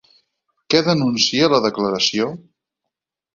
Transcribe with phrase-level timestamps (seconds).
[0.73, 2.31] Què denuncia la declaració?